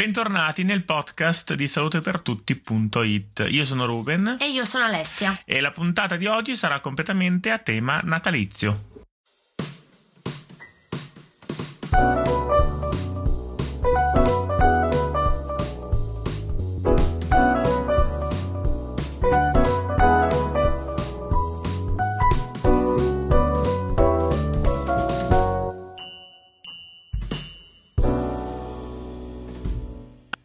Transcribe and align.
Bentornati 0.00 0.64
nel 0.64 0.82
podcast 0.82 1.52
di 1.52 1.68
salutepertutti.it. 1.68 3.44
Io 3.50 3.64
sono 3.66 3.84
Ruben. 3.84 4.38
E 4.40 4.48
io 4.48 4.64
sono 4.64 4.84
Alessia. 4.84 5.38
E 5.44 5.60
la 5.60 5.72
puntata 5.72 6.16
di 6.16 6.24
oggi 6.24 6.56
sarà 6.56 6.80
completamente 6.80 7.50
a 7.50 7.58
tema 7.58 8.00
natalizio. 8.02 8.99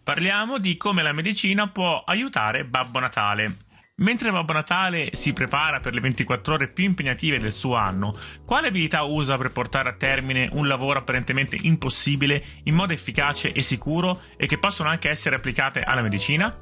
Parliamo 0.05 0.59
di 0.59 0.77
come 0.77 1.01
la 1.01 1.13
medicina 1.13 1.67
può 1.67 2.03
aiutare 2.05 2.63
Babbo 2.63 2.99
Natale. 2.99 3.57
Mentre 3.95 4.29
Babbo 4.29 4.53
Natale 4.53 5.09
si 5.13 5.33
prepara 5.33 5.79
per 5.79 5.95
le 5.95 5.99
24 5.99 6.53
ore 6.53 6.67
più 6.67 6.83
impegnative 6.83 7.39
del 7.39 7.51
suo 7.51 7.73
anno, 7.73 8.15
quale 8.45 8.67
abilità 8.67 9.01
usa 9.01 9.35
per 9.35 9.51
portare 9.51 9.89
a 9.89 9.95
termine 9.95 10.47
un 10.51 10.67
lavoro 10.67 10.99
apparentemente 10.99 11.57
impossibile 11.59 12.43
in 12.65 12.75
modo 12.75 12.93
efficace 12.93 13.51
e 13.51 13.63
sicuro 13.63 14.21
e 14.37 14.45
che 14.45 14.59
possono 14.59 14.89
anche 14.89 15.09
essere 15.09 15.37
applicate 15.37 15.81
alla 15.81 16.03
medicina? 16.03 16.55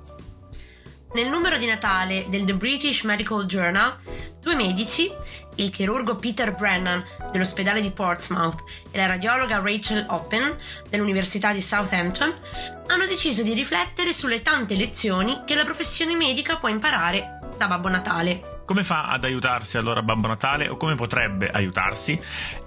Nel 1.13 1.27
numero 1.27 1.57
di 1.57 1.65
Natale 1.65 2.27
del 2.29 2.45
The 2.45 2.55
British 2.55 3.03
Medical 3.03 3.45
Journal, 3.45 3.99
due 4.43 4.55
medici, 4.55 5.11
il 5.55 5.69
chirurgo 5.69 6.17
Peter 6.17 6.53
Brennan 6.53 7.03
dell'ospedale 7.31 7.81
di 7.81 7.91
Portsmouth 7.91 8.63
e 8.91 8.97
la 8.97 9.07
radiologa 9.07 9.61
Rachel 9.63 10.05
Oppen 10.09 10.55
dell'Università 10.89 11.53
di 11.53 11.61
Southampton, 11.61 12.33
hanno 12.87 13.05
deciso 13.05 13.41
di 13.41 13.53
riflettere 13.53 14.11
sulle 14.13 14.41
tante 14.41 14.75
lezioni 14.75 15.43
che 15.45 15.55
la 15.55 15.63
professione 15.63 16.15
medica 16.15 16.57
può 16.57 16.67
imparare 16.67 17.32
da 17.57 17.67
Babbo 17.67 17.89
Natale. 17.89 18.61
Come 18.65 18.83
fa 18.83 19.07
ad 19.07 19.23
aiutarsi 19.23 19.77
allora 19.77 20.01
Babbo 20.01 20.27
Natale 20.27 20.69
o 20.69 20.77
come 20.77 20.95
potrebbe 20.95 21.47
aiutarsi? 21.47 22.19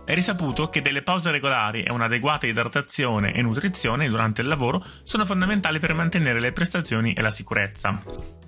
È 0.04 0.14
risaputo 0.14 0.68
che 0.68 0.80
delle 0.80 1.02
pause 1.02 1.30
regolari 1.30 1.82
e 1.82 1.90
un'adeguata 1.90 2.46
idratazione 2.46 3.32
e 3.32 3.42
nutrizione 3.42 4.08
durante 4.08 4.42
il 4.42 4.48
lavoro 4.48 4.84
sono 5.02 5.24
fondamentali 5.24 5.78
per 5.78 5.94
mantenere 5.94 6.40
le 6.40 6.52
prestazioni 6.52 7.12
e 7.12 7.22
la 7.22 7.30
sicurezza. 7.30 7.98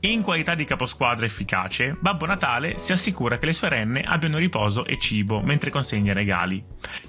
In 0.00 0.22
qualità 0.22 0.54
di 0.54 0.64
caposquadra 0.64 1.26
efficace, 1.26 1.96
Babbo 1.98 2.24
Natale 2.26 2.78
si 2.78 2.92
assicura 2.92 3.38
che 3.38 3.46
le 3.46 3.52
sue 3.52 3.68
renne 3.68 4.02
abbiano 4.02 4.38
riposo 4.38 4.84
e 4.84 4.96
cibo 4.96 5.40
mentre 5.40 5.70
consegna 5.70 6.12
regali. 6.12 6.64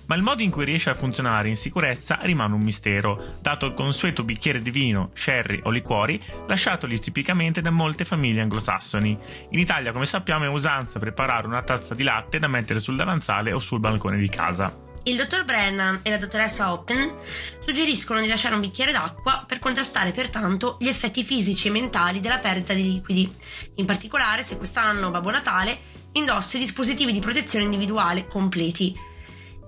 Ma 0.09 0.15
il 0.15 0.23
modo 0.23 0.41
in 0.41 0.49
cui 0.49 0.65
riesce 0.65 0.89
a 0.89 0.95
funzionare 0.95 1.49
in 1.49 1.55
sicurezza 1.55 2.17
rimane 2.23 2.55
un 2.55 2.61
mistero, 2.61 3.37
dato 3.41 3.67
il 3.67 3.75
consueto 3.75 4.23
bicchiere 4.23 4.59
di 4.59 4.71
vino, 4.71 5.11
sherry 5.13 5.61
o 5.65 5.69
liquori 5.69 6.19
lasciatogli 6.47 6.97
tipicamente 6.97 7.61
da 7.61 7.69
molte 7.69 8.05
famiglie 8.05 8.41
anglosassoni. 8.41 9.15
In 9.51 9.59
Italia, 9.59 9.91
come 9.91 10.07
sappiamo, 10.07 10.45
è 10.45 10.47
usanza 10.47 10.97
preparare 10.97 11.45
una 11.45 11.61
tazza 11.61 11.93
di 11.93 12.01
latte 12.01 12.39
da 12.39 12.47
mettere 12.47 12.79
sul 12.79 12.95
davanzale 12.95 13.53
o 13.53 13.59
sul 13.59 13.79
balcone 13.79 14.17
di 14.17 14.29
casa. 14.29 14.73
Il 15.03 15.15
dottor 15.15 15.45
Brennan 15.45 15.99
e 16.01 16.09
la 16.09 16.17
dottoressa 16.17 16.73
Oppen 16.73 17.17
suggeriscono 17.63 18.19
di 18.19 18.27
lasciare 18.27 18.55
un 18.55 18.61
bicchiere 18.61 18.91
d'acqua 18.91 19.43
per 19.47 19.59
contrastare 19.59 20.09
pertanto 20.09 20.77
gli 20.79 20.87
effetti 20.87 21.23
fisici 21.23 21.67
e 21.67 21.71
mentali 21.71 22.19
della 22.19 22.39
perdita 22.39 22.73
di 22.73 22.81
liquidi. 22.81 23.31
In 23.75 23.85
particolare, 23.85 24.41
se 24.41 24.57
quest'anno 24.57 25.11
Babbo 25.11 25.29
Natale 25.29 25.77
indossi 26.13 26.57
dispositivi 26.57 27.11
di 27.11 27.19
protezione 27.19 27.65
individuale 27.65 28.25
completi. 28.25 29.07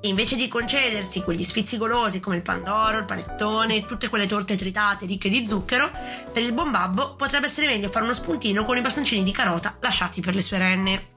E 0.03 0.07
invece 0.07 0.35
di 0.35 0.47
concedersi 0.47 1.21
quegli 1.21 1.43
sfizi 1.43 1.77
golosi 1.77 2.19
come 2.19 2.35
il 2.35 2.41
pandoro, 2.41 2.97
il 2.97 3.05
panettone 3.05 3.75
e 3.75 3.85
tutte 3.85 4.09
quelle 4.09 4.25
torte 4.25 4.57
tritate 4.57 5.05
ricche 5.05 5.29
di 5.29 5.45
zucchero, 5.45 5.91
per 6.33 6.41
il 6.41 6.53
buon 6.53 6.71
babbo 6.71 7.13
potrebbe 7.15 7.45
essere 7.45 7.67
meglio 7.67 7.87
fare 7.87 8.05
uno 8.05 8.13
spuntino 8.13 8.65
con 8.65 8.77
i 8.77 8.81
bastoncini 8.81 9.21
di 9.21 9.31
carota 9.31 9.77
lasciati 9.79 10.19
per 10.19 10.33
le 10.33 10.41
sue 10.41 10.57
renne. 10.57 11.09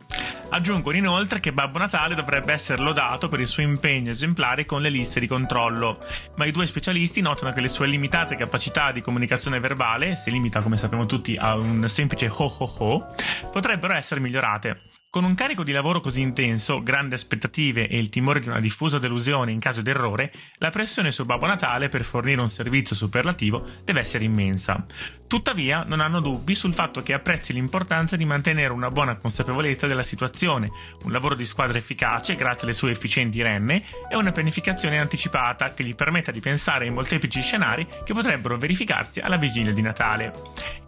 Aggiungono 0.51 0.97
inoltre 0.97 1.41
che 1.41 1.53
Babbo 1.53 1.79
Natale 1.79 2.15
dovrebbe 2.15 2.53
essere 2.53 2.83
lodato 2.83 3.29
per 3.29 3.41
il 3.41 3.49
suo 3.49 3.63
impegno 3.63 4.11
esemplare 4.11 4.67
con 4.67 4.83
le 4.83 4.91
liste 4.91 5.19
di 5.19 5.27
controllo, 5.27 5.99
ma 6.37 6.45
i 6.45 6.53
due 6.53 6.67
specialisti 6.67 7.23
notano 7.23 7.53
che 7.53 7.61
le 7.61 7.69
sue 7.69 7.87
limitate 7.87 8.37
capacità 8.37 8.93
di 8.93 9.01
comunicazione 9.01 9.59
verbale, 9.59 10.15
si 10.15 10.31
limita 10.31 10.61
come 10.61 10.77
sappiamo 10.77 11.07
tutti 11.07 11.37
a 11.37 11.57
un 11.57 11.89
semplice 11.89 12.29
ho 12.29 12.55
ho 12.59 12.75
ho, 12.79 13.15
potrebbero 13.51 13.95
essere 13.95 14.21
migliorate. 14.21 14.83
Con 15.15 15.23
un 15.23 15.37
carico 15.37 15.63
di 15.63 15.71
lavoro 15.71 16.01
così 16.01 16.23
intenso, 16.23 16.83
grandi 16.83 17.15
aspettative 17.15 17.87
e 17.87 17.97
il 17.99 18.09
timore 18.09 18.41
di 18.41 18.49
una 18.49 18.59
diffusa 18.59 18.99
delusione 18.99 19.53
in 19.53 19.61
caso 19.61 19.81
di 19.81 19.91
errore, 19.91 20.33
la 20.59 20.71
pressione 20.71 21.13
su 21.13 21.25
Babbo 21.25 21.47
Natale 21.47 21.89
per 21.89 22.03
fornire 22.03 22.41
un 22.41 22.51
servizio 22.51 22.97
superlativo 22.97 23.65
deve 23.85 24.01
essere 24.01 24.25
immensa. 24.25 24.83
Tuttavia, 25.29 25.85
non 25.87 26.01
hanno 26.01 26.21
dubbi 26.21 26.57
sul 26.57 26.75
fatto 26.75 27.01
che 27.01 27.13
apprezzi 27.13 27.53
l'importanza 27.53 28.17
di 28.17 28.25
mantenere 28.25 28.73
una 28.73 28.91
buona 28.91 29.15
consapevolezza 29.15 29.87
della 29.87 30.03
situazione, 30.03 30.71
un 31.05 31.13
lavoro 31.13 31.37
di 31.37 31.45
squadra 31.45 31.79
efficace 31.79 32.35
grazie 32.35 32.65
alle 32.65 32.73
sue 32.73 32.91
efficienti 32.91 33.41
renne 33.41 33.85
e 34.11 34.17
una 34.17 34.33
pianificazione 34.33 34.99
anticipata 34.99 35.75
che 35.75 35.85
gli 35.85 35.95
permetta 35.95 36.33
di 36.33 36.41
pensare 36.41 36.87
ai 36.87 36.93
molteplici 36.93 37.41
scenari 37.41 37.87
che 38.05 38.13
potrebbero 38.13 38.59
verificarsi 38.59 39.21
alla 39.21 39.37
vigilia 39.37 39.73
di 39.73 39.81
Natale. 39.81 40.33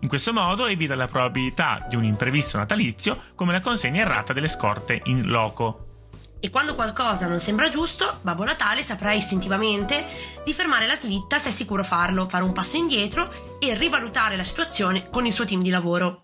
In 0.00 0.09
questo 0.09 0.32
modo 0.32 0.66
evita 0.66 0.94
la 0.97 1.06
probabilità 1.06 1.86
di 1.88 1.97
un 1.97 2.04
imprevisto 2.04 2.59
natalizio 2.59 3.20
come 3.34 3.53
la 3.53 3.60
consegna 3.60 4.00
errata 4.03 4.16
serata 4.16 4.32
delle 4.32 4.49
scorte 4.49 5.00
in 5.04 5.27
loco. 5.27 5.84
E 6.41 6.49
quando 6.49 6.75
qualcosa 6.75 7.27
non 7.27 7.41
sembra 7.41 7.69
giusto, 7.69 8.19
Babbo 8.22 8.44
Natale 8.44 8.82
saprà 8.82 9.12
istintivamente 9.12 10.06
di 10.44 10.54
fermare 10.54 10.87
la 10.87 10.94
slitta 10.94 11.38
se 11.38 11.49
è 11.49 11.53
sicuro 11.53 11.82
farlo, 11.82 12.28
fare 12.28 12.44
un 12.44 12.53
passo 12.53 12.77
indietro 12.77 13.59
e 13.59 13.75
rivalutare 13.75 14.37
la 14.37 14.44
situazione 14.44 15.10
con 15.10 15.27
il 15.27 15.32
suo 15.32 15.44
team 15.44 15.60
di 15.60 15.71
lavoro. 15.71 16.22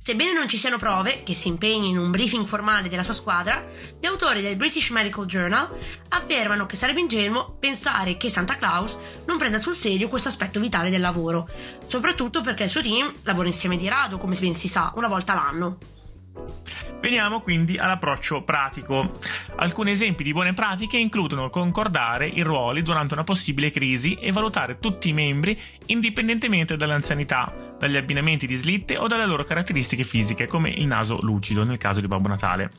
Sebbene 0.00 0.32
non 0.32 0.48
ci 0.48 0.56
siano 0.56 0.78
prove 0.78 1.22
che 1.22 1.34
si 1.34 1.48
impegni 1.48 1.88
in 1.88 1.98
un 1.98 2.10
briefing 2.10 2.46
formale 2.46 2.88
della 2.88 3.02
sua 3.02 3.14
squadra, 3.14 3.64
gli 4.00 4.06
autori 4.06 4.40
del 4.40 4.56
British 4.56 4.90
Medical 4.90 5.26
Journal 5.26 5.76
affermano 6.10 6.66
che 6.66 6.76
sarebbe 6.76 7.00
ingenuo 7.00 7.56
pensare 7.58 8.16
che 8.16 8.30
Santa 8.30 8.56
Claus 8.56 8.96
non 9.26 9.38
prenda 9.38 9.58
sul 9.58 9.74
serio 9.74 10.08
questo 10.08 10.28
aspetto 10.28 10.60
vitale 10.60 10.88
del 10.88 11.00
lavoro, 11.00 11.48
soprattutto 11.84 12.42
perché 12.42 12.64
il 12.64 12.70
suo 12.70 12.82
team 12.82 13.12
lavora 13.22 13.48
insieme 13.48 13.76
di 13.76 13.88
rado, 13.88 14.18
come 14.18 14.36
ben 14.38 14.54
si 14.54 14.68
sa, 14.68 14.92
una 14.94 15.08
volta 15.08 15.34
l'anno. 15.34 15.97
Veniamo 17.00 17.40
quindi 17.42 17.78
all'approccio 17.78 18.42
pratico. 18.42 19.18
Alcuni 19.56 19.92
esempi 19.92 20.24
di 20.24 20.32
buone 20.32 20.52
pratiche 20.52 20.96
includono 20.96 21.48
concordare 21.48 22.26
i 22.26 22.42
ruoli 22.42 22.82
durante 22.82 23.14
una 23.14 23.22
possibile 23.22 23.70
crisi 23.70 24.14
e 24.14 24.32
valutare 24.32 24.78
tutti 24.78 25.08
i 25.08 25.12
membri 25.12 25.58
indipendentemente 25.86 26.76
dall'anzianità, 26.76 27.52
dagli 27.78 27.96
abbinamenti 27.96 28.48
di 28.48 28.56
slitte 28.56 28.96
o 28.96 29.06
dalle 29.06 29.26
loro 29.26 29.44
caratteristiche 29.44 30.02
fisiche, 30.02 30.46
come 30.46 30.70
il 30.70 30.86
naso 30.86 31.18
lucido 31.20 31.64
nel 31.64 31.78
caso 31.78 32.00
di 32.00 32.08
Babbo 32.08 32.28
Natale. 32.28 32.72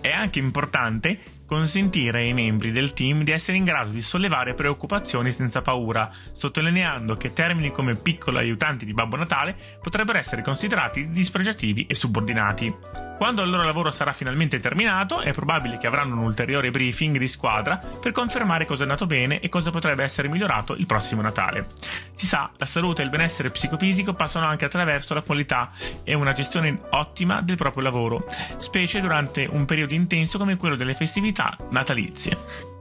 È 0.00 0.10
anche 0.10 0.38
importante 0.38 1.18
consentire 1.46 2.20
ai 2.20 2.32
membri 2.32 2.72
del 2.72 2.92
team 2.92 3.24
di 3.24 3.32
essere 3.32 3.56
in 3.56 3.64
grado 3.64 3.90
di 3.90 4.00
sollevare 4.00 4.54
preoccupazioni 4.54 5.30
senza 5.32 5.62
paura, 5.62 6.10
sottolineando 6.32 7.16
che 7.16 7.32
termini 7.32 7.72
come 7.72 7.94
piccolo 7.94 8.38
aiutanti 8.38 8.86
di 8.86 8.94
Babbo 8.94 9.16
Natale 9.16 9.56
potrebbero 9.82 10.18
essere 10.18 10.42
considerati 10.42 11.10
dispregiativi 11.10 11.86
e 11.86 11.94
subordinati. 11.94 13.04
Quando 13.16 13.42
il 13.42 13.48
loro 13.48 13.64
lavoro 13.64 13.90
sarà 13.90 14.12
finalmente 14.12 14.60
terminato, 14.60 15.20
è 15.20 15.32
probabile 15.32 15.78
che 15.78 15.86
avranno 15.86 16.16
un 16.16 16.24
ulteriore 16.24 16.70
briefing 16.70 17.16
di 17.16 17.26
squadra 17.26 17.76
per 17.78 18.12
confermare 18.12 18.66
cosa 18.66 18.80
è 18.80 18.82
andato 18.82 19.06
bene 19.06 19.40
e 19.40 19.48
cosa 19.48 19.70
potrebbe 19.70 20.04
essere 20.04 20.28
migliorato 20.28 20.74
il 20.74 20.84
prossimo 20.84 21.22
Natale. 21.22 21.66
Si 22.12 22.26
sa, 22.26 22.50
la 22.58 22.66
salute 22.66 23.00
e 23.00 23.04
il 23.06 23.10
benessere 23.10 23.50
psicofisico 23.50 24.12
passano 24.12 24.46
anche 24.46 24.66
attraverso 24.66 25.14
la 25.14 25.22
qualità 25.22 25.68
e 26.04 26.12
una 26.12 26.32
gestione 26.32 26.78
ottima 26.90 27.40
del 27.40 27.56
proprio 27.56 27.82
lavoro, 27.84 28.26
specie 28.58 29.00
durante 29.00 29.48
un 29.50 29.64
periodo 29.64 29.94
intenso 29.94 30.36
come 30.36 30.56
quello 30.56 30.76
delle 30.76 30.94
festività 30.94 31.56
natalizie. 31.70 32.75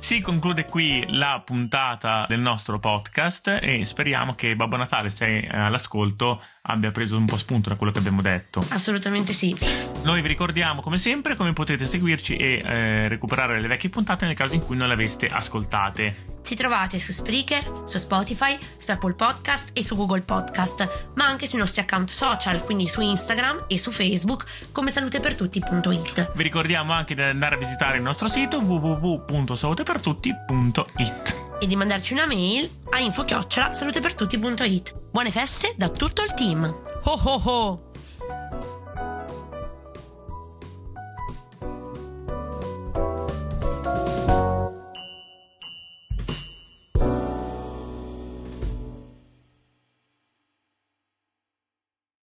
Si 0.00 0.22
conclude 0.22 0.64
qui 0.64 1.04
la 1.10 1.42
puntata 1.44 2.24
del 2.26 2.40
nostro 2.40 2.78
podcast 2.78 3.58
e 3.60 3.84
speriamo 3.84 4.34
che 4.34 4.56
Babbo 4.56 4.76
Natale, 4.76 5.10
se 5.10 5.46
all'ascolto, 5.46 6.42
abbia 6.62 6.90
preso 6.90 7.18
un 7.18 7.26
po' 7.26 7.36
spunto 7.36 7.68
da 7.68 7.76
quello 7.76 7.92
che 7.92 7.98
abbiamo 7.98 8.22
detto. 8.22 8.64
Assolutamente 8.70 9.34
sì. 9.34 9.54
Noi 10.02 10.22
vi 10.22 10.28
ricordiamo 10.28 10.80
come 10.80 10.96
sempre 10.96 11.36
come 11.36 11.52
potete 11.52 11.84
seguirci 11.84 12.34
e 12.34 12.62
eh, 12.64 13.08
recuperare 13.08 13.60
le 13.60 13.68
vecchie 13.68 13.90
puntate 13.90 14.24
nel 14.24 14.34
caso 14.34 14.54
in 14.54 14.64
cui 14.64 14.74
non 14.74 14.88
le 14.88 14.94
aveste 14.94 15.28
ascoltate. 15.28 16.29
Ci 16.42 16.54
trovate 16.54 16.98
su 16.98 17.12
Spreaker, 17.12 17.82
su 17.84 17.98
Spotify, 17.98 18.58
su 18.76 18.90
Apple 18.90 19.12
Podcast 19.14 19.70
e 19.72 19.84
su 19.84 19.96
Google 19.96 20.22
Podcast, 20.22 21.10
ma 21.14 21.26
anche 21.26 21.46
sui 21.46 21.58
nostri 21.58 21.82
account 21.82 22.10
social, 22.10 22.64
quindi 22.64 22.88
su 22.88 23.00
Instagram 23.00 23.64
e 23.68 23.78
su 23.78 23.90
Facebook 23.90 24.44
come 24.72 24.90
salutepertutti.it. 24.90 26.32
Vi 26.34 26.42
ricordiamo 26.42 26.92
anche 26.92 27.14
di 27.14 27.22
andare 27.22 27.54
a 27.56 27.58
visitare 27.58 27.96
il 27.96 28.02
nostro 28.02 28.28
sito 28.28 28.58
www.salutepertutti.it 28.58 31.48
e 31.60 31.66
di 31.66 31.76
mandarci 31.76 32.14
una 32.14 32.26
mail 32.26 32.68
a 32.90 32.98
info-salutepertutti.it. 32.98 34.96
Buone 35.10 35.30
feste 35.30 35.74
da 35.76 35.90
tutto 35.90 36.22
il 36.22 36.34
team! 36.34 36.64
Ho 36.64 37.20
ho 37.22 37.40
ho! 37.44 37.89